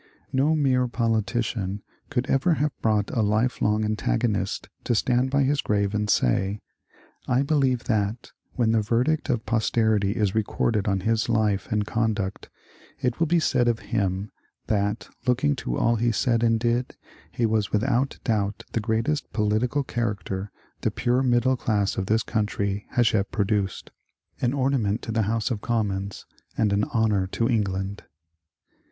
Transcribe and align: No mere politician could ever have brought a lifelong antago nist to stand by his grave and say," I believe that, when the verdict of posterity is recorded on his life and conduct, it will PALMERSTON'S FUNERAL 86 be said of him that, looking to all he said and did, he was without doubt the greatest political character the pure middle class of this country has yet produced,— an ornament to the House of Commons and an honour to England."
No 0.33 0.55
mere 0.55 0.87
politician 0.87 1.83
could 2.09 2.27
ever 2.27 2.55
have 2.55 2.71
brought 2.81 3.11
a 3.11 3.21
lifelong 3.21 3.83
antago 3.83 4.23
nist 4.35 4.67
to 4.83 4.95
stand 4.95 5.29
by 5.29 5.43
his 5.43 5.61
grave 5.61 5.93
and 5.93 6.09
say," 6.09 6.59
I 7.27 7.43
believe 7.43 7.83
that, 7.83 8.31
when 8.53 8.71
the 8.71 8.81
verdict 8.81 9.29
of 9.29 9.45
posterity 9.45 10.13
is 10.13 10.33
recorded 10.33 10.87
on 10.87 11.01
his 11.01 11.29
life 11.29 11.71
and 11.71 11.85
conduct, 11.85 12.49
it 12.99 13.19
will 13.19 13.27
PALMERSTON'S 13.27 13.51
FUNERAL 13.51 13.59
86 13.59 13.59
be 13.59 13.59
said 13.59 13.67
of 13.67 13.91
him 13.99 14.31
that, 14.65 15.07
looking 15.27 15.55
to 15.57 15.77
all 15.77 15.97
he 15.97 16.11
said 16.11 16.41
and 16.41 16.59
did, 16.59 16.95
he 17.31 17.45
was 17.45 17.71
without 17.71 18.17
doubt 18.23 18.63
the 18.71 18.79
greatest 18.79 19.31
political 19.33 19.83
character 19.83 20.51
the 20.81 20.89
pure 20.89 21.21
middle 21.21 21.55
class 21.55 21.95
of 21.95 22.07
this 22.07 22.23
country 22.23 22.87
has 22.93 23.13
yet 23.13 23.29
produced,— 23.31 23.91
an 24.41 24.51
ornament 24.55 25.03
to 25.03 25.11
the 25.11 25.21
House 25.29 25.51
of 25.51 25.61
Commons 25.61 26.25
and 26.57 26.73
an 26.73 26.85
honour 26.85 27.27
to 27.27 27.47
England." 27.47 28.03